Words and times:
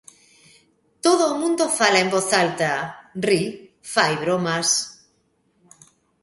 Todo 1.05 1.23
o 1.31 1.37
mundo 1.41 1.65
fala 1.79 1.99
en 2.03 2.09
voz 2.15 2.29
alta, 2.43 2.71
ri, 3.25 3.43
fai 3.93 4.13
bromas. 4.23 4.69